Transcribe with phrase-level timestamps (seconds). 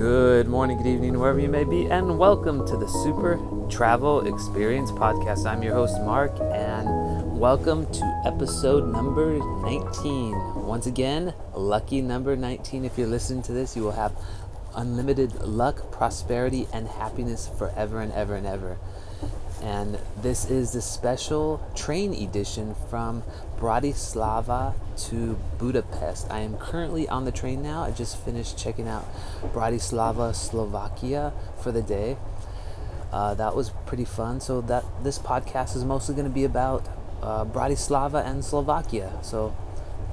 [0.00, 4.90] Good morning, good evening, wherever you may be, and welcome to the Super Travel Experience
[4.90, 5.44] Podcast.
[5.44, 10.64] I'm your host, Mark, and welcome to episode number 19.
[10.64, 12.86] Once again, lucky number 19.
[12.86, 14.16] If you're listening to this, you will have
[14.74, 18.78] unlimited luck, prosperity, and happiness forever and ever and ever.
[19.62, 23.22] And this is the special train edition from
[23.58, 24.74] Bratislava
[25.08, 26.30] to Budapest.
[26.30, 27.82] I am currently on the train now.
[27.82, 29.06] I just finished checking out
[29.52, 32.16] Bratislava, Slovakia for the day.
[33.12, 34.40] Uh, that was pretty fun.
[34.40, 36.88] So that this podcast is mostly going to be about
[37.22, 39.12] uh, Bratislava and Slovakia.
[39.22, 39.54] So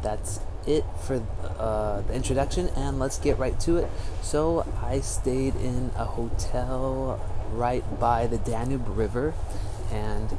[0.04, 1.24] that's it for
[1.58, 3.90] uh, the introduction, and let's get right to it.
[4.22, 9.34] So I stayed in a hotel right by the Danube River,
[9.92, 10.36] and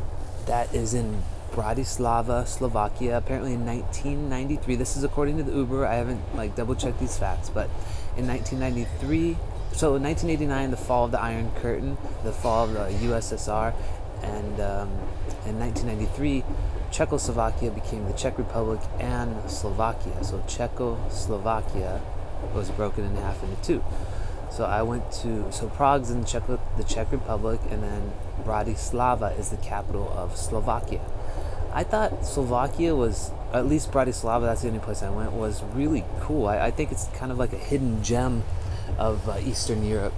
[0.46, 1.22] that is in
[1.52, 3.16] Bratislava, Slovakia.
[3.16, 4.76] Apparently in 1993.
[4.76, 5.86] This is according to the Uber.
[5.86, 7.68] I haven't like double checked these facts, but
[8.16, 9.36] in 1993.
[9.72, 13.74] So in 1989, the fall of the Iron Curtain, the fall of the USSR,
[14.22, 14.88] and um,
[15.46, 16.44] in 1993,
[16.90, 20.24] Czechoslovakia became the Czech Republic and Slovakia.
[20.24, 22.00] So Czechoslovakia
[22.55, 23.84] was broken in half into two.
[24.50, 28.12] So I went to so Prague's in Czech, the Czech Republic, and then
[28.44, 31.00] Bratislava is the capital of Slovakia.
[31.72, 34.42] I thought Slovakia was at least Bratislava.
[34.42, 35.32] That's the only place I went.
[35.32, 36.46] Was really cool.
[36.46, 38.44] I, I think it's kind of like a hidden gem
[38.98, 40.14] of uh, Eastern Europe.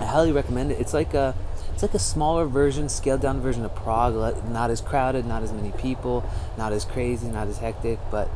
[0.00, 0.80] I highly recommend it.
[0.80, 1.34] It's like a
[1.72, 4.14] it's like a smaller version, scaled down version of Prague.
[4.48, 8.28] Not as crowded, not as many people, not as crazy, not as hectic, but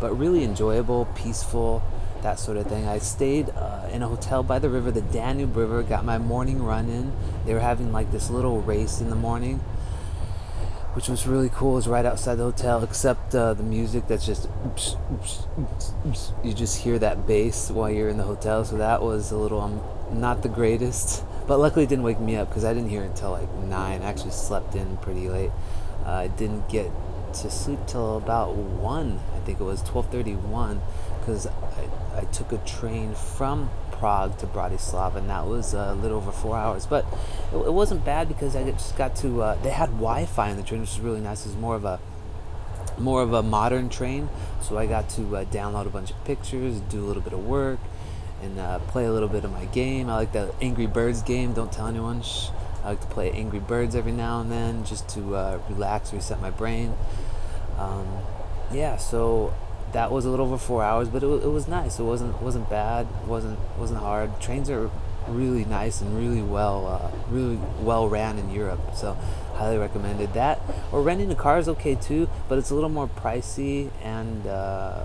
[0.00, 1.82] but really enjoyable, peaceful
[2.22, 2.86] that sort of thing.
[2.86, 6.62] I stayed uh, in a hotel by the river, the Danube River, got my morning
[6.62, 7.12] run in.
[7.44, 9.58] They were having like this little race in the morning,
[10.94, 11.72] which was really cool.
[11.72, 14.48] It was right outside the hotel, except uh, the music that's just
[16.42, 18.64] you just hear that bass while you're in the hotel.
[18.64, 19.80] So that was a little um,
[20.12, 23.06] not the greatest, but luckily it didn't wake me up because I didn't hear it
[23.06, 24.02] until like nine.
[24.02, 25.50] I actually slept in pretty late.
[26.06, 26.90] Uh, I didn't get
[27.34, 29.20] to sleep till about one.
[29.34, 30.80] I think it was twelve thirty one
[31.22, 31.88] because I,
[32.18, 36.56] I took a train from Prague to Bratislava, and that was a little over four
[36.56, 36.86] hours.
[36.86, 37.06] But
[37.52, 39.42] it, it wasn't bad because I just got to.
[39.42, 41.46] Uh, they had Wi-Fi in the train, which was really nice.
[41.46, 42.00] It was more of a
[42.98, 44.28] more of a modern train,
[44.60, 47.46] so I got to uh, download a bunch of pictures, do a little bit of
[47.46, 47.78] work,
[48.42, 50.10] and uh, play a little bit of my game.
[50.10, 51.52] I like the Angry Birds game.
[51.52, 52.22] Don't tell anyone.
[52.22, 52.48] Shh.
[52.82, 56.40] I like to play Angry Birds every now and then, just to uh, relax, reset
[56.40, 56.94] my brain.
[57.78, 58.08] Um,
[58.72, 59.54] yeah, so
[59.92, 61.98] that was a little over four hours, but it, it was nice.
[61.98, 63.06] It wasn't wasn't bad.
[63.26, 64.40] wasn't wasn't hard.
[64.40, 64.90] Trains are
[65.28, 68.80] really nice and really well uh, really well ran in Europe.
[68.94, 69.14] So
[69.54, 70.60] highly recommended that.
[70.90, 74.46] Or renting a car is okay too, but it's a little more pricey and.
[74.46, 75.04] Uh,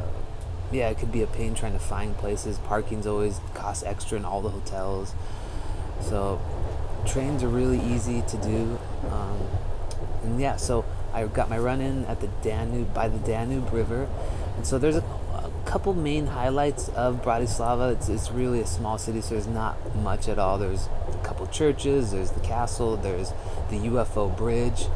[0.70, 2.58] yeah, it could be a pain trying to find places.
[2.58, 5.14] Parking's always costs extra in all the hotels.
[6.02, 6.42] So
[7.06, 8.78] trains are really easy to do.
[9.10, 9.40] Um,
[10.24, 10.84] and yeah, so
[11.14, 14.10] I got my run in at the Danube by the Danube River,
[14.58, 15.04] and so there's a,
[15.34, 17.94] a couple main highlights of Bratislava.
[17.94, 20.58] It's, it's really a small city, so there's not much at all.
[20.58, 23.32] There's a couple churches, there's the castle, there's
[23.70, 24.88] the UFO bridge.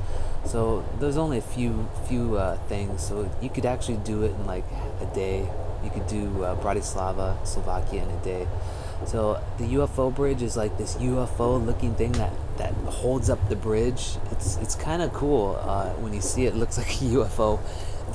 [0.46, 3.04] So there's only a few few uh, things.
[3.04, 4.66] So you could actually do it in like
[5.00, 5.48] a day.
[5.84, 8.48] You could do uh, Bratislava, Slovakia in a day.
[9.06, 13.56] So the UFO bridge is like this UFO looking thing that, that holds up the
[13.56, 14.18] bridge.
[14.32, 16.54] It's it's kind of cool uh, when you see it.
[16.54, 17.60] It looks like a UFO.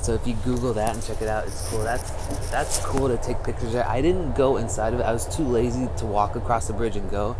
[0.01, 1.83] So if you Google that and check it out, it's cool.
[1.83, 2.11] That's
[2.49, 3.87] that's cool to take pictures there.
[3.87, 5.03] I didn't go inside of it.
[5.03, 7.35] I was too lazy to walk across the bridge and go.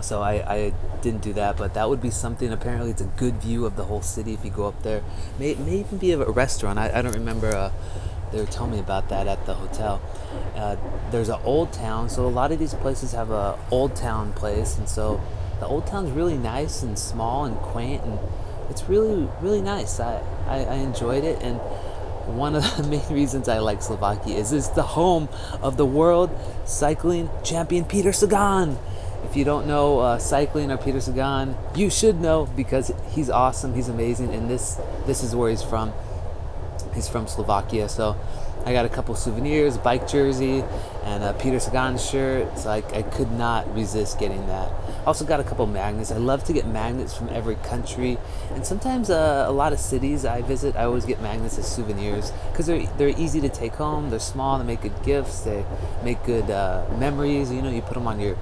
[0.00, 2.50] So I, I didn't do that, but that would be something.
[2.52, 5.02] Apparently, it's a good view of the whole city if you go up there.
[5.38, 6.78] May, may even be a restaurant.
[6.78, 7.48] I, I don't remember.
[7.48, 7.70] Uh,
[8.32, 10.00] they were telling me about that at the hotel.
[10.54, 10.76] Uh,
[11.10, 14.78] there's an old town, so a lot of these places have a old town place,
[14.78, 15.20] and so
[15.58, 18.18] the old town's really nice and small and quaint, and
[18.70, 20.00] it's really really nice.
[20.00, 21.60] I, I, I enjoyed it, and
[22.36, 25.28] one of the main reasons I like Slovakia is it's the home
[25.62, 26.30] of the world
[26.64, 28.78] cycling champion Peter Sagan.
[29.24, 33.74] If you don't know uh, cycling or Peter Sagan, you should know because he's awesome,
[33.74, 35.92] he's amazing, and this this is where he's from.
[36.94, 38.16] He's from Slovakia, so
[38.66, 40.62] I got a couple souvenirs, bike jersey,
[41.04, 42.58] and a Peter Sagan shirt.
[42.58, 44.70] So I, I could not resist getting that.
[45.06, 46.12] Also got a couple magnets.
[46.12, 48.18] I love to get magnets from every country,
[48.50, 52.32] and sometimes uh, a lot of cities I visit, I always get magnets as souvenirs
[52.52, 54.10] because they're they're easy to take home.
[54.10, 54.58] They're small.
[54.58, 55.40] They make good gifts.
[55.40, 55.64] They
[56.04, 57.50] make good uh, memories.
[57.50, 58.36] You know, you put them on your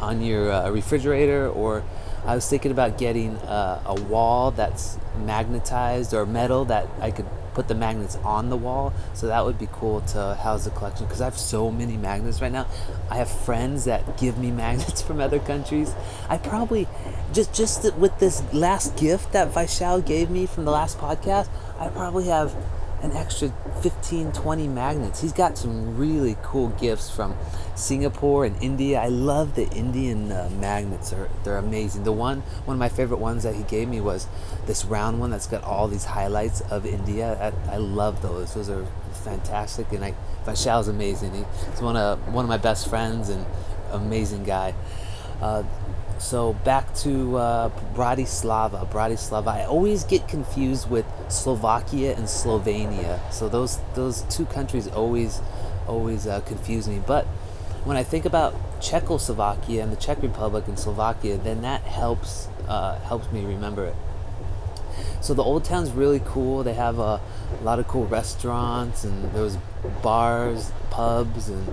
[0.00, 1.82] on your uh, refrigerator or
[2.24, 7.26] I was thinking about getting uh, a wall that's magnetized or metal that I could
[7.56, 8.92] put the magnets on the wall.
[9.14, 12.42] So that would be cool to house the collection because I have so many magnets
[12.42, 12.66] right now.
[13.10, 15.94] I have friends that give me magnets from other countries.
[16.28, 16.86] I probably
[17.32, 21.48] just just with this last gift that Vaishal gave me from the last podcast,
[21.78, 22.54] I probably have
[23.02, 23.52] an extra
[23.82, 25.20] 15 20 magnets.
[25.20, 27.36] He's got some really cool gifts from
[27.74, 28.98] singapore and india.
[28.98, 31.10] I love the indian uh, magnets.
[31.10, 32.04] They're, they're amazing.
[32.04, 34.26] The one one of my favorite ones that he gave me was
[34.66, 37.52] this round one that's got all these highlights of india.
[37.68, 38.54] I, I love those.
[38.54, 38.86] Those are
[39.24, 40.14] fantastic and i
[40.46, 41.34] Vaishal's amazing.
[41.34, 43.44] He, he's one of one of my best friends and
[43.90, 44.74] amazing guy.
[45.40, 45.64] Uh,
[46.18, 48.88] so back to uh, Bratislava.
[48.90, 49.48] Bratislava.
[49.48, 53.20] I always get confused with Slovakia and Slovenia.
[53.32, 55.40] So those those two countries always
[55.86, 57.00] always uh, confuse me.
[57.06, 57.26] But
[57.84, 62.98] when I think about Czechoslovakia and the Czech Republic and Slovakia, then that helps uh,
[63.00, 63.94] helps me remember it.
[65.20, 66.62] So the old town's really cool.
[66.62, 67.20] They have a,
[67.60, 69.58] a lot of cool restaurants and there was
[70.02, 71.68] bars, pubs, and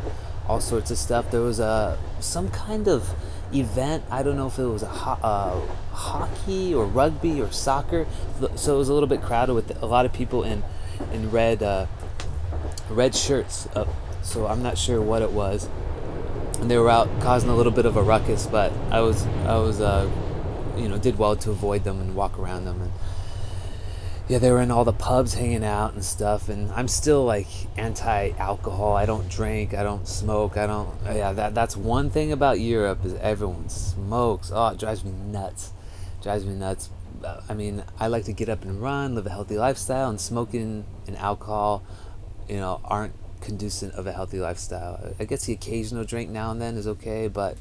[0.47, 1.31] all sorts of stuff.
[1.31, 3.13] There was a some kind of
[3.55, 4.03] event.
[4.09, 5.59] I don't know if it was a ho- uh,
[5.93, 8.05] hockey or rugby or soccer.
[8.55, 10.63] So it was a little bit crowded with a lot of people in
[11.11, 11.85] in red uh,
[12.89, 13.67] red shirts.
[13.75, 13.87] Uh,
[14.21, 15.67] so I'm not sure what it was.
[16.59, 19.57] And they were out causing a little bit of a ruckus, but I was I
[19.57, 20.09] was uh,
[20.77, 22.91] you know did well to avoid them and walk around them and
[24.27, 26.49] yeah, they were in all the pubs hanging out and stuff.
[26.49, 27.47] And I'm still like
[27.77, 28.95] anti-alcohol.
[28.95, 29.73] I don't drink.
[29.73, 30.57] I don't smoke.
[30.57, 30.89] I don't.
[31.05, 34.51] Yeah, that that's one thing about Europe is everyone smokes.
[34.53, 35.71] Oh, it drives me nuts.
[36.21, 36.89] Drives me nuts.
[37.49, 40.85] I mean, I like to get up and run, live a healthy lifestyle, and smoking
[41.07, 41.83] and alcohol,
[42.49, 45.13] you know, aren't conducive of a healthy lifestyle.
[45.19, 47.57] I guess the occasional drink now and then is okay, but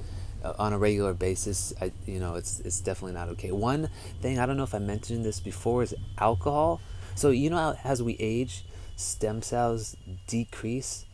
[0.58, 3.52] on a regular basis, I, you know, it's it's definitely not okay.
[3.52, 3.88] One
[4.20, 6.80] thing I don't know if I mentioned this before is alcohol.
[7.14, 8.64] So you know as we age,
[8.96, 9.96] stem cells
[10.26, 11.04] decrease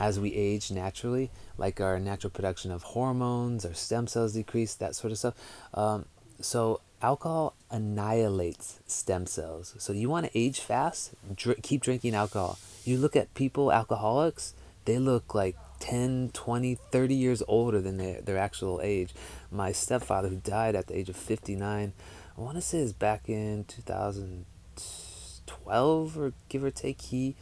[0.00, 4.94] as we age naturally, like our natural production of hormones, our stem cells decrease, that
[4.94, 5.34] sort of stuff.
[5.72, 6.06] Um,
[6.40, 9.74] so alcohol annihilates stem cells.
[9.78, 12.58] So you want to age fast, dr- keep drinking alcohol.
[12.84, 18.22] You look at people, alcoholics, they look like 10, 20, 30 years older than their,
[18.22, 19.14] their actual age.
[19.50, 21.92] My stepfather, who died at the age of 59,
[22.36, 27.36] I want to say is back in 2012 or give or take, he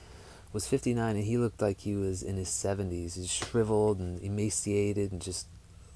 [0.53, 3.15] was 59 and he looked like he was in his 70s.
[3.15, 5.47] He's shriveled and emaciated and just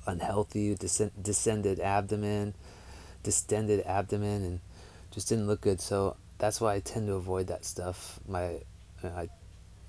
[0.06, 2.54] unhealthy, descended abdomen,
[3.24, 4.60] distended abdomen, and
[5.10, 5.80] just didn't look good.
[5.80, 8.20] So that's why I tend to avoid that stuff.
[8.28, 8.60] My
[9.02, 9.30] uh, I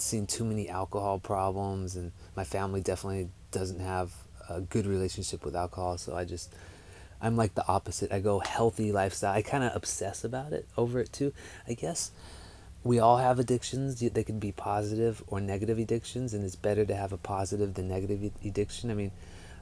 [0.01, 4.11] seen too many alcohol problems, and my family definitely doesn't have
[4.49, 5.97] a good relationship with alcohol.
[5.97, 6.53] So I just,
[7.21, 8.11] I'm like the opposite.
[8.11, 9.33] I go healthy lifestyle.
[9.33, 11.33] I kind of obsess about it, over it too.
[11.67, 12.11] I guess
[12.83, 13.99] we all have addictions.
[13.99, 17.87] They can be positive or negative addictions, and it's better to have a positive than
[17.87, 18.89] negative addiction.
[18.91, 19.11] I mean,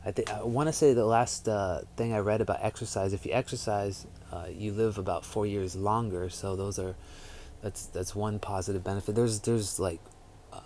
[0.06, 3.14] I think I want to say the last uh, thing I read about exercise.
[3.14, 6.30] If you exercise, uh, you live about four years longer.
[6.30, 6.96] So those are
[7.64, 9.16] that's that's one positive benefit.
[9.16, 10.00] There's there's like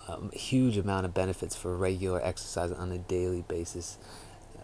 [0.07, 3.97] a huge amount of benefits for regular exercise on a daily basis.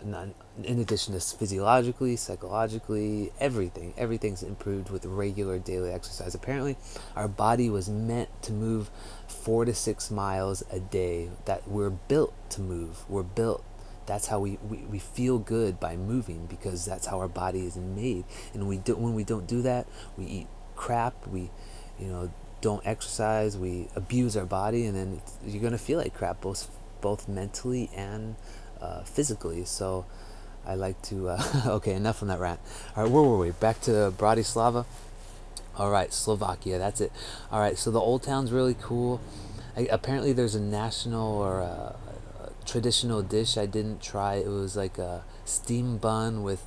[0.02, 6.36] In addition to physiologically, psychologically, everything, everything's improved with regular daily exercise.
[6.36, 6.78] Apparently,
[7.16, 8.92] our body was meant to move
[9.28, 11.32] four to six miles a day.
[11.46, 13.10] That we're built to move.
[13.10, 13.64] We're built
[14.06, 17.76] that's how we, we, we feel good by moving because that's how our body is
[17.76, 21.50] made and we do, when we don't do that we eat crap we
[22.00, 22.32] you know
[22.66, 26.68] don't exercise, we abuse our body, and then you're gonna feel like crap, both
[27.00, 28.36] both mentally and
[28.82, 29.66] uh, physically.
[29.66, 30.08] So
[30.66, 31.30] I like to.
[31.30, 31.44] Uh,
[31.78, 32.60] okay, enough on that rant.
[32.96, 33.52] All right, where were we?
[33.52, 34.86] Back to Bratislava.
[35.78, 36.80] All right, Slovakia.
[36.80, 37.12] That's it.
[37.52, 39.22] All right, so the old town's really cool.
[39.78, 41.96] I, apparently, there's a national or a,
[42.42, 44.36] a traditional dish I didn't try.
[44.42, 46.66] It was like a steam bun with,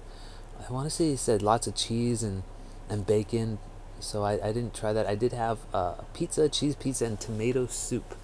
[0.62, 2.44] I want to say he said lots of cheese and
[2.88, 3.58] and bacon,
[4.00, 5.06] so I, I didn't try that.
[5.06, 8.14] I did have uh, pizza, cheese pizza, and tomato soup.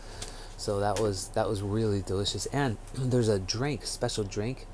[0.56, 2.46] So that was that was really delicious.
[2.46, 4.66] And there's a drink, special drink.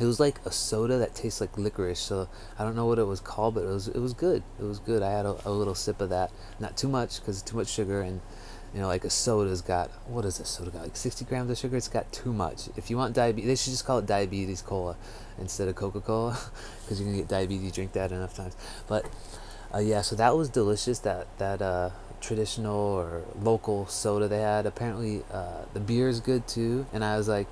[0.00, 2.00] It was like a soda that tastes like licorice.
[2.00, 4.42] So I don't know what it was called, but it was it was good.
[4.58, 5.02] It was good.
[5.02, 6.30] I had a, a little sip of that.
[6.58, 8.20] Not too much because too much sugar and
[8.72, 11.58] you know like a soda's got what is a soda got like 60 grams of
[11.58, 11.76] sugar.
[11.76, 12.68] It's got too much.
[12.76, 14.96] If you want diabetes, they should just call it diabetes cola
[15.38, 16.38] instead of Coca Cola
[16.82, 17.72] because you're gonna get diabetes.
[17.72, 18.56] Drink that enough times,
[18.88, 19.04] but
[19.74, 20.98] uh, yeah, so that was delicious.
[21.00, 24.66] That that uh, traditional or local soda they had.
[24.66, 26.86] Apparently, uh, the beer is good too.
[26.92, 27.48] And I was like,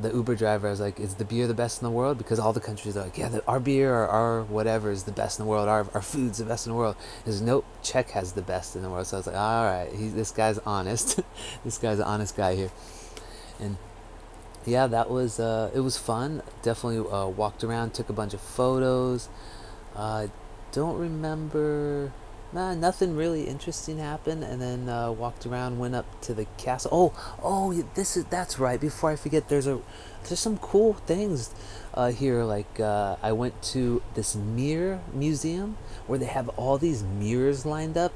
[0.00, 2.38] the Uber driver, I was like, "Is the beer the best in the world?" Because
[2.38, 5.38] all the countries are like, "Yeah, the, our beer or our whatever is the best
[5.38, 5.68] in the world.
[5.68, 8.82] Our our food's the best in the world." He's nope, Czech has the best in
[8.82, 9.06] the world.
[9.06, 11.20] So I was like, "All right, this guy's honest.
[11.64, 12.70] this guy's an honest guy here."
[13.58, 13.76] And
[14.66, 16.42] yeah, that was uh, it was fun.
[16.62, 19.28] Definitely uh, walked around, took a bunch of photos.
[19.94, 20.26] Uh,
[20.76, 22.12] don't remember
[22.52, 24.44] nah, nothing really interesting happened.
[24.44, 26.90] And then uh, walked around, went up to the castle.
[26.92, 28.78] Oh, oh, this is that's right.
[28.78, 29.80] Before I forget, there's a
[30.24, 31.54] there's some cool things
[31.94, 32.44] uh, here.
[32.44, 37.96] Like uh, I went to this mirror museum where they have all these mirrors lined
[37.96, 38.12] up,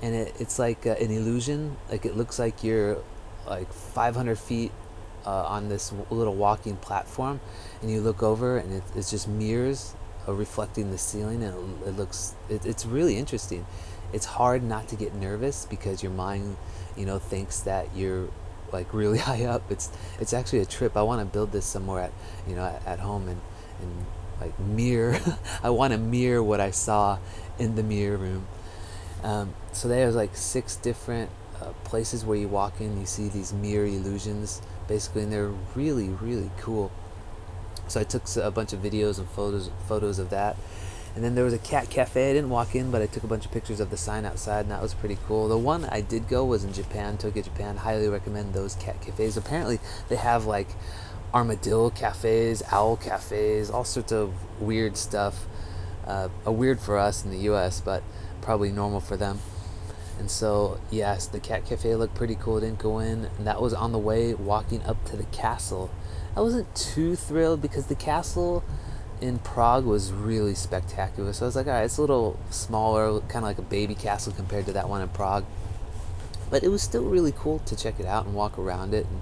[0.00, 1.76] and it, it's like uh, an illusion.
[1.90, 2.98] Like it looks like you're
[3.44, 4.70] like 500 feet
[5.26, 7.40] uh, on this little walking platform,
[7.82, 9.96] and you look over, and it, it's just mirrors
[10.32, 13.66] reflecting the ceiling, and it, looks it, it's really interesting.
[14.12, 16.56] It's hard not to get nervous because your mind,
[16.96, 18.28] you know, thinks that you're
[18.72, 19.70] like really high up.
[19.70, 19.90] It's
[20.20, 20.96] it's actually a trip.
[20.96, 22.12] I want to build this somewhere at
[22.46, 23.40] you know at, at home and
[23.80, 24.06] and
[24.40, 25.18] like mirror.
[25.62, 27.18] I want to mirror what I saw
[27.58, 28.46] in the mirror room.
[29.22, 31.30] Um, so there's like six different
[31.62, 33.00] uh, places where you walk in.
[33.00, 36.90] You see these mirror illusions basically, and they're really really cool.
[37.88, 40.56] So I took a bunch of videos and photos photos of that.
[41.14, 42.30] And then there was a cat cafe.
[42.30, 44.62] I didn't walk in, but I took a bunch of pictures of the sign outside,
[44.62, 45.46] and that was pretty cool.
[45.46, 47.76] The one I did go was in Japan, Tokyo, Japan.
[47.76, 49.36] Highly recommend those cat cafes.
[49.36, 50.68] Apparently, they have like
[51.32, 55.46] armadillo cafes, owl cafes, all sorts of weird stuff.
[56.04, 58.02] Uh, a weird for us in the U.S., but
[58.42, 59.38] probably normal for them.
[60.18, 62.60] And so, yes, the cat cafe looked pretty cool.
[62.60, 65.90] Didn't go in, and that was on the way walking up to the castle.
[66.36, 68.64] I wasn't too thrilled because the castle
[69.20, 71.32] in Prague was really spectacular.
[71.32, 73.94] So I was like, all right, it's a little smaller, kind of like a baby
[73.94, 75.44] castle compared to that one in Prague.
[76.50, 79.20] But it was still really cool to check it out and walk around it and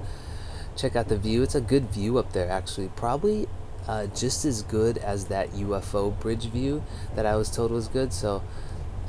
[0.76, 1.42] check out the view.
[1.42, 2.88] It's a good view up there, actually.
[2.96, 3.46] Probably
[3.86, 6.82] uh, just as good as that UFO bridge view
[7.14, 8.12] that I was told was good.
[8.12, 8.42] So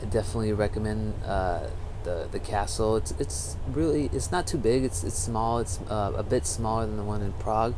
[0.01, 1.67] I definitely recommend uh,
[2.03, 2.95] the the castle.
[2.97, 4.83] It's it's really it's not too big.
[4.83, 5.59] It's it's small.
[5.59, 7.73] It's uh, a bit smaller than the one in Prague.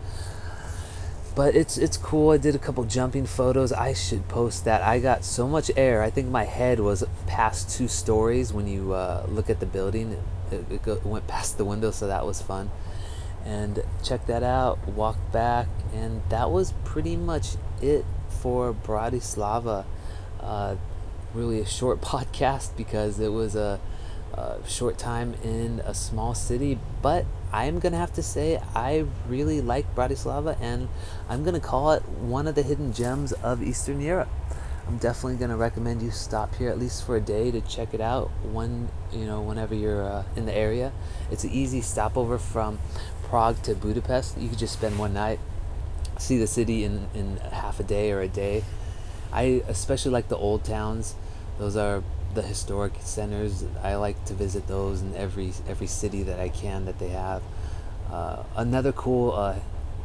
[1.35, 2.31] But it's it's cool.
[2.31, 3.73] I did a couple jumping photos.
[3.73, 4.81] I should post that.
[4.81, 6.01] I got so much air.
[6.01, 10.17] I think my head was past two stories when you uh, look at the building.
[10.51, 12.71] It, it, go, went past the window, so that was fun.
[13.43, 14.87] And check that out.
[14.87, 19.85] Walk back, and that was pretty much it for Bratislava.
[20.39, 20.77] Uh,
[21.33, 23.81] really a short podcast because it was a
[24.67, 29.95] short time in a small city, but I'm gonna have to say I really like
[29.95, 30.89] Bratislava, and
[31.29, 34.29] I'm gonna call it one of the hidden gems of Eastern Europe.
[34.87, 38.01] I'm definitely gonna recommend you stop here at least for a day to check it
[38.01, 38.29] out.
[38.43, 40.91] One, you know, whenever you're uh, in the area,
[41.31, 42.79] it's an easy stopover from
[43.23, 44.37] Prague to Budapest.
[44.37, 45.39] You could just spend one night,
[46.19, 48.63] see the city in in half a day or a day.
[49.31, 51.15] I especially like the old towns.
[51.57, 52.03] Those are
[52.35, 53.63] the historic centers.
[53.81, 57.41] I like to visit those in every every city that I can that they have.
[58.11, 59.55] Uh, another cool, uh,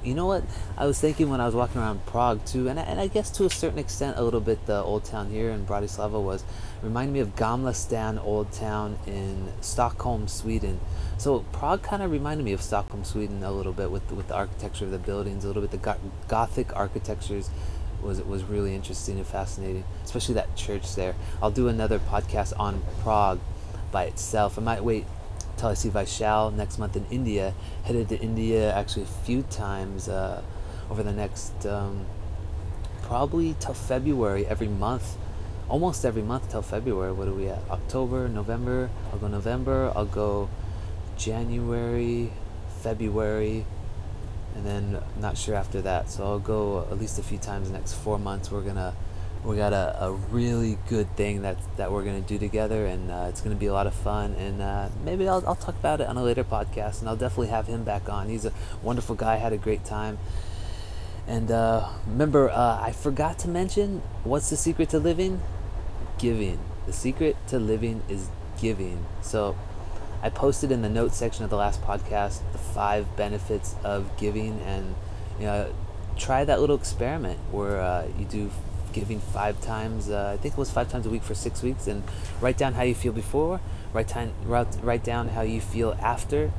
[0.02, 0.42] you know what?
[0.78, 3.30] I was thinking when I was walking around Prague too, and I, and I guess
[3.32, 6.42] to a certain extent a little bit the old town here in Bratislava was
[6.82, 10.80] reminded me of Gamla Stan Old Town in Stockholm, Sweden.
[11.18, 14.34] So Prague kind of reminded me of Stockholm, Sweden a little bit with with the
[14.34, 15.96] architecture of the buildings, a little bit the
[16.28, 17.50] Gothic architectures
[18.02, 21.14] was it was really interesting and fascinating, especially that church there.
[21.42, 23.40] I'll do another podcast on Prague
[23.92, 24.58] by itself.
[24.58, 25.06] I might wait
[25.56, 27.54] till I see Vaishal next month in India.
[27.84, 30.42] Headed to India actually a few times uh,
[30.90, 32.06] over the next um,
[33.02, 35.16] probably till February every month,
[35.68, 37.12] almost every month till February.
[37.12, 37.62] What are we at?
[37.70, 38.90] October, November.
[39.12, 39.92] I'll go November.
[39.94, 40.48] I'll go
[41.16, 42.32] January,
[42.82, 43.66] February
[44.54, 46.10] and then not sure after that.
[46.10, 48.50] So I'll go at least a few times next four months.
[48.50, 48.94] We're gonna
[49.44, 53.26] we got a, a really good thing that that we're gonna do together, and uh,
[53.28, 54.34] it's gonna be a lot of fun.
[54.34, 57.48] And uh, maybe I'll I'll talk about it on a later podcast, and I'll definitely
[57.48, 58.28] have him back on.
[58.28, 58.52] He's a
[58.82, 59.36] wonderful guy.
[59.36, 60.18] Had a great time.
[61.26, 65.40] And uh, remember, uh, I forgot to mention what's the secret to living?
[66.18, 66.58] Giving.
[66.86, 68.28] The secret to living is
[68.60, 69.06] giving.
[69.22, 69.56] So
[70.22, 74.60] I posted in the notes section of the last podcast the five benefits of giving,
[74.60, 74.94] and
[75.38, 75.72] you know,
[76.16, 78.50] try that little experiment where uh, you do
[78.92, 80.10] giving five times.
[80.10, 82.02] Uh, I think it was five times a week for six weeks, and
[82.40, 83.60] write down how you feel before.
[83.92, 86.52] Write down write, write down how you feel after.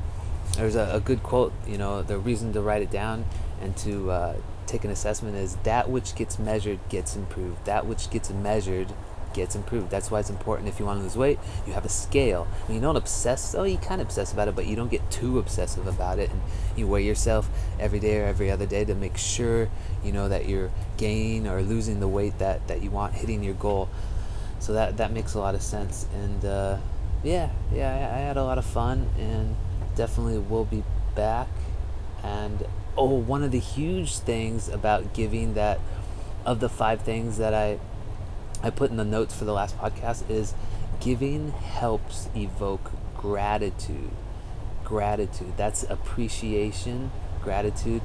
[0.56, 1.52] There's a, a good quote.
[1.66, 3.24] You know, the reason to write it down
[3.60, 4.34] and to uh,
[4.66, 7.64] take an assessment is that which gets measured gets improved.
[7.64, 8.88] That which gets measured
[9.34, 9.90] gets improved.
[9.90, 12.46] That's why it's important if you want to lose weight, you have a scale.
[12.68, 15.38] You don't obsess, oh, you kind of obsess about it, but you don't get too
[15.38, 16.30] obsessive about it.
[16.30, 16.40] And
[16.76, 17.48] you weigh yourself
[17.78, 19.68] every day or every other day to make sure,
[20.04, 23.54] you know, that you're gaining or losing the weight that, that you want, hitting your
[23.54, 23.88] goal.
[24.58, 26.06] So that, that makes a lot of sense.
[26.14, 26.78] And uh,
[27.22, 29.56] yeah, yeah, I, I had a lot of fun and
[29.96, 30.84] definitely will be
[31.14, 31.48] back.
[32.22, 32.64] And
[32.96, 35.80] oh, one of the huge things about giving that
[36.44, 37.78] of the five things that I
[38.62, 40.54] I put in the notes for the last podcast is
[41.00, 44.10] giving helps evoke gratitude.
[44.84, 45.56] Gratitude.
[45.56, 47.10] That's appreciation,
[47.42, 48.02] gratitude.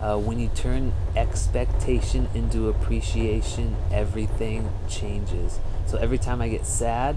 [0.00, 5.60] Uh, when you turn expectation into appreciation, everything changes.
[5.86, 7.16] So every time I get sad,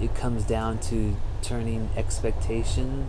[0.00, 3.06] it comes down to turning expectation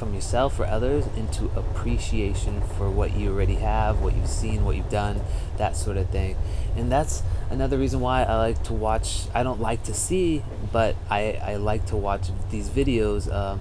[0.00, 4.74] from yourself or others into appreciation for what you already have, what you've seen, what
[4.74, 5.20] you've done,
[5.58, 6.34] that sort of thing.
[6.74, 10.42] And that's another reason why I like to watch, I don't like to see,
[10.72, 13.30] but I, I like to watch these videos.
[13.30, 13.58] Uh,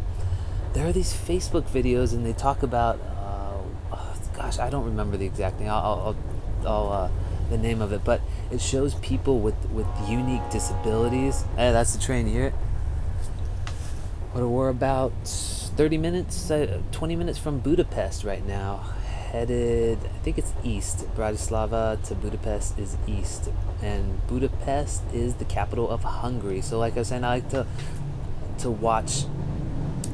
[0.74, 3.58] there are these Facebook videos and they talk about, uh,
[3.91, 5.69] oh, gosh, I don't remember the exact thing.
[5.69, 6.15] I'll,
[6.63, 7.12] I'll, I'll uh,
[7.50, 11.43] the name of it, but it shows people with, with unique disabilities.
[11.58, 12.53] Hey, that's the train, it?
[14.31, 15.12] What we're about
[15.79, 18.79] 30 minutes, uh, 20 minutes from Budapest right now.
[19.31, 21.05] Headed, I think it's east.
[21.15, 23.50] Bratislava to Budapest is east.
[23.81, 26.59] And Budapest is the capital of Hungary.
[26.59, 27.65] So, like I was saying, I like to,
[28.57, 29.24] to watch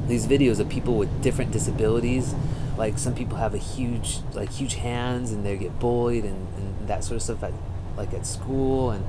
[0.06, 2.32] these videos of people with different disabilities.
[2.76, 6.86] Like some people have a huge, like huge hands, and they get bullied and, and
[6.86, 7.52] that sort of stuff, at,
[7.96, 8.92] like at school.
[8.92, 9.04] And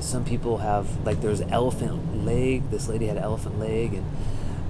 [0.00, 2.68] some people have, like, there's elephant leg.
[2.70, 4.04] This lady had an elephant leg, and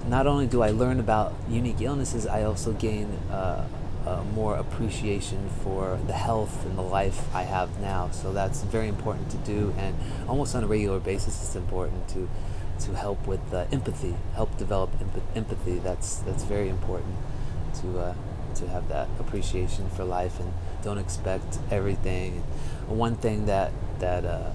[0.09, 3.67] not only do I learn about unique illnesses, I also gain uh,
[4.07, 8.11] uh, more appreciation for the health and the life I have now.
[8.11, 9.97] So that's very important to do, and
[10.29, 12.29] almost on a regular basis, it's important to
[12.81, 15.79] to help with uh, empathy, help develop emp- empathy.
[15.79, 17.15] That's that's very important
[17.81, 18.15] to uh,
[18.57, 22.43] to have that appreciation for life and don't expect everything.
[22.89, 24.51] One thing that that uh,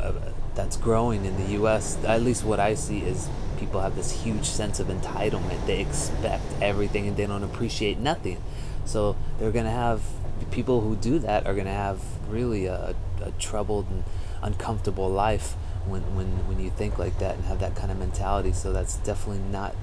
[0.00, 0.12] uh,
[0.54, 1.98] that's growing in the U.S.
[2.04, 3.28] At least what I see is
[3.58, 5.66] people have this huge sense of entitlement.
[5.66, 8.42] They expect everything and they don't appreciate nothing.
[8.84, 10.02] So they're gonna have
[10.50, 14.04] people who do that are gonna have really a, a troubled and
[14.42, 15.54] uncomfortable life
[15.86, 18.52] when, when when you think like that and have that kind of mentality.
[18.52, 19.74] So that's definitely not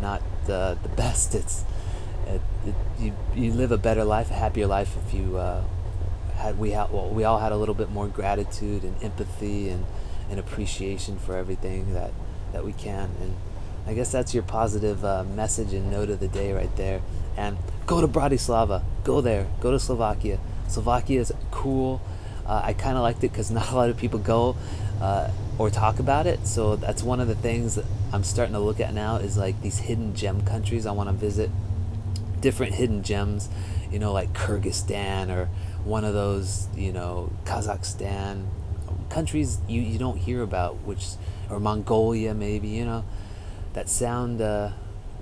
[0.00, 1.34] not the the best.
[1.42, 1.64] It's
[2.26, 5.64] it, it, you you live a better life, a happier life if you uh,
[6.36, 9.84] had we had well, we all had a little bit more gratitude and empathy and,
[10.30, 12.12] and appreciation for everything that
[12.52, 13.10] that we can.
[13.20, 13.36] And
[13.86, 17.00] I guess that's your positive uh, message and note of the day right there.
[17.36, 18.82] And go to Bratislava.
[19.04, 19.46] Go there.
[19.60, 20.38] Go to Slovakia.
[20.68, 22.00] Slovakia is cool.
[22.46, 24.56] Uh, I kind of liked it because not a lot of people go
[25.00, 26.46] uh, or talk about it.
[26.46, 27.78] So that's one of the things
[28.12, 31.14] I'm starting to look at now is like these hidden gem countries I want to
[31.14, 31.50] visit.
[32.40, 33.48] Different hidden gems
[33.92, 35.48] you know like Kyrgyzstan or
[35.84, 38.46] one of those, you know, Kazakhstan
[39.10, 41.06] countries you, you don't hear about, which
[41.52, 43.04] or Mongolia maybe, you know,
[43.74, 44.70] that sound uh,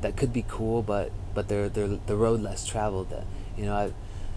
[0.00, 3.10] that could be cool, but but they're they're the road less traveled.
[3.10, 3.24] That
[3.56, 3.92] you know, I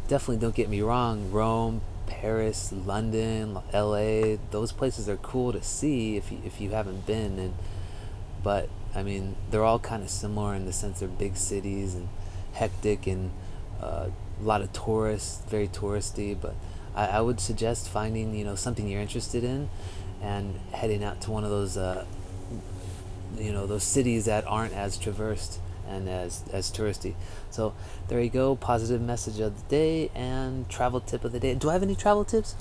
[0.07, 1.31] definitely don't get me wrong.
[1.31, 4.39] Rome, Paris, London, L.A.
[4.51, 7.53] Those places are cool to see if you, if you haven't been, and
[8.43, 12.09] but I mean they're all kind of similar in the sense they're big cities and
[12.53, 13.31] hectic and
[13.81, 14.07] uh,
[14.39, 16.37] a lot of tourists, very touristy.
[16.39, 16.55] But
[16.95, 19.69] I, I would suggest finding you know something you're interested in,
[20.23, 22.05] and heading out to one of those uh,
[23.37, 27.13] you know those cities that aren't as traversed and as as touristy.
[27.51, 27.73] So
[28.07, 31.53] there you go, positive message of the day and travel tip of the day.
[31.55, 32.55] Do I have any travel tips?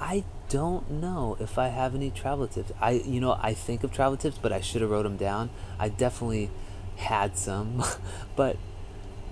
[0.00, 2.72] I don't know if I have any travel tips.
[2.80, 5.50] I you know I think of travel tips, but I should have wrote them down.
[5.78, 6.50] I definitely
[6.96, 7.82] had some,
[8.36, 8.56] but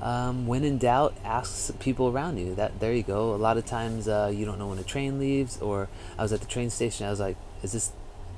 [0.02, 2.54] um, when in doubt, ask people around you.
[2.54, 3.34] That there you go.
[3.34, 5.60] A lot of times uh, you don't know when a train leaves.
[5.60, 5.88] Or
[6.18, 7.06] I was at the train station.
[7.06, 7.92] I was like, "Is this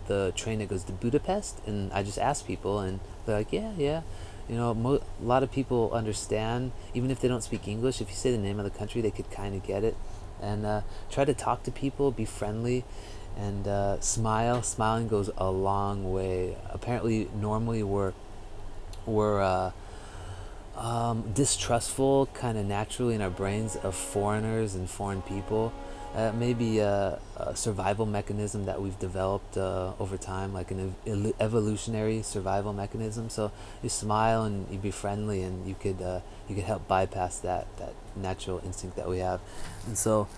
[0.08, 3.72] the train that goes to Budapest?" And I just ask people, and they're like, "Yeah,
[3.76, 4.02] yeah."
[4.48, 8.00] You know, mo- a lot of people understand, even if they don't speak English.
[8.00, 9.96] If you say the name of the country, they could kind of get it.
[10.40, 10.80] And uh,
[11.10, 12.84] try to talk to people, be friendly,
[13.36, 14.62] and uh, smile.
[14.62, 16.56] Smiling goes a long way.
[16.70, 18.12] Apparently, normally we're
[19.06, 19.70] we're uh,
[20.76, 25.72] um, distrustful kind of naturally in our brains of foreigners and foreign people.
[26.14, 31.32] Uh, maybe a, a, survival mechanism that we've developed uh, over time, like an ev-
[31.40, 33.30] evolutionary survival mechanism.
[33.30, 33.50] So
[33.82, 37.66] you smile and you be friendly, and you could uh, you could help bypass that
[37.78, 39.40] that natural instinct that we have.
[39.86, 40.28] And so,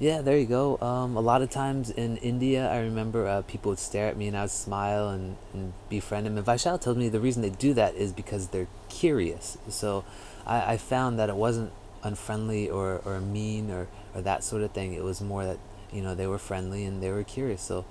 [0.00, 0.76] Yeah, there you go.
[0.80, 4.26] Um, a lot of times in India, I remember uh, people would stare at me
[4.26, 6.36] and I would smile and, and befriend them.
[6.36, 9.56] And Vaishal told me the reason they do that is because they're curious.
[9.68, 10.04] So
[10.46, 11.70] I, I found that it wasn't
[12.02, 14.94] unfriendly or, or mean or, or that sort of thing.
[14.94, 15.58] It was more that,
[15.92, 17.62] you know, they were friendly and they were curious.
[17.62, 17.84] So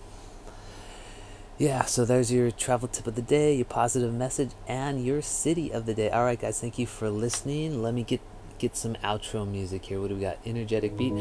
[1.58, 5.72] yeah, so there's your travel tip of the day, your positive message, and your city
[5.72, 6.10] of the day.
[6.10, 7.84] All right, guys, thank you for listening.
[7.84, 8.22] Let me get
[8.64, 10.00] get some outro music here.
[10.00, 10.38] What do we got?
[10.46, 11.14] Energetic beat.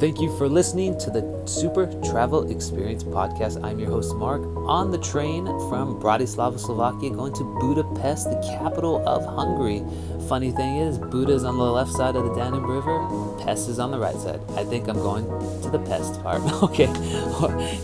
[0.00, 3.62] Thank you for listening to the Super Travel Experience podcast.
[3.64, 9.08] I'm your host, Mark, on the train from Bratislava, Slovakia, going to Budapest, the capital
[9.08, 9.84] of Hungary.
[10.28, 12.98] Funny thing is, Buda is on the left side of the Danube River,
[13.38, 14.40] Pest is on the right side.
[14.56, 15.26] I think I'm going
[15.62, 16.42] to the Pest part.
[16.64, 16.90] okay,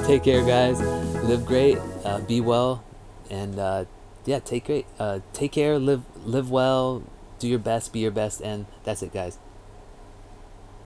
[0.08, 0.80] take care, guys.
[1.22, 2.82] Live great, uh, be well,
[3.30, 3.84] and uh,
[4.24, 7.04] yeah, take great, uh, take care, live live well
[7.38, 9.38] do your best, be your best, and that's it, guys.